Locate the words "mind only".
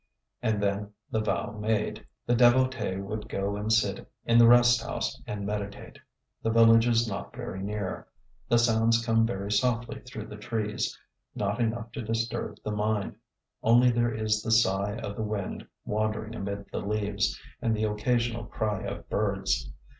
12.71-13.91